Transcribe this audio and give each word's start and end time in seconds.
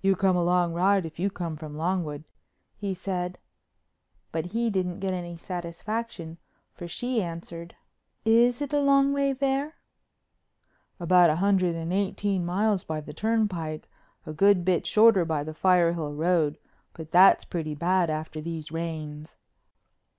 "You 0.00 0.16
come 0.16 0.36
a 0.38 0.42
long 0.42 0.72
ride 0.72 1.04
if 1.04 1.18
you 1.18 1.28
come 1.30 1.54
from 1.58 1.76
Longwood," 1.76 2.24
he 2.76 2.94
said. 2.94 3.38
But 4.32 4.52
he 4.56 4.70
didn't 4.70 5.00
get 5.00 5.10
any 5.12 5.36
satisfaction, 5.36 6.38
for 6.72 6.88
she 6.88 7.20
answered: 7.20 7.76
"Is 8.24 8.62
it 8.62 8.72
a 8.72 8.80
long 8.80 9.12
way 9.12 9.34
there?" 9.34 9.74
"About 10.98 11.28
a 11.28 11.36
hundred 11.44 11.74
and 11.74 11.92
eighteen 11.92 12.46
miles 12.46 12.84
by 12.84 13.02
the 13.02 13.12
turnpike—a 13.12 14.32
good 14.32 14.64
bit 14.64 14.86
shorter 14.86 15.26
by 15.26 15.44
the 15.44 15.52
Firehill 15.52 16.14
Road, 16.16 16.56
but 16.94 17.10
that's 17.10 17.44
pretty 17.44 17.74
bad 17.74 18.08
after 18.08 18.40
these 18.40 18.72
rains. 18.72 19.36